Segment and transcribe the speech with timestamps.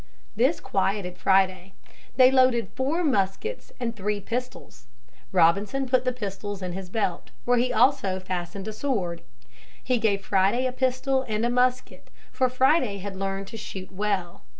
[0.35, 1.75] This quieted Friday.
[2.15, 4.87] They loaded four muskets and three pistols.
[5.31, 9.21] Robinson put the pistols in his belt, where he also fastened a sword.
[9.83, 14.41] He gave Friday a pistol and a musket, for Friday had learned to shoot well.